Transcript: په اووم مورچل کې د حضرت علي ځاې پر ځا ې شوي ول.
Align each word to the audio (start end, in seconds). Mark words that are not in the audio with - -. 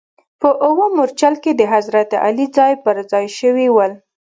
په 0.41 0.49
اووم 0.65 0.91
مورچل 0.97 1.35
کې 1.43 1.51
د 1.55 1.61
حضرت 1.73 2.09
علي 2.25 2.47
ځاې 2.57 2.73
پر 2.83 2.97
ځا 3.09 3.19
ې 3.25 3.29
شوي 3.39 3.67
ول. 3.71 3.91